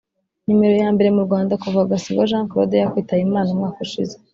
nimero 0.45 0.75
ya 0.83 0.89
mbere 0.95 1.09
mu 1.15 1.21
Rwanda 1.27 1.53
kuva 1.63 1.89
Gasigwa 1.91 2.29
Jean 2.29 2.47
Claude 2.49 2.75
yakwitaba 2.77 3.23
Imana 3.27 3.49
umwaka 3.51 3.77
ushize 3.87 4.15